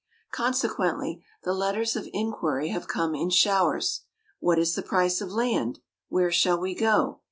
[0.31, 4.01] Consequently, the letters of inquiry have come in showers.
[4.39, 5.77] What is the price of land?
[6.09, 7.19] Where shall we go?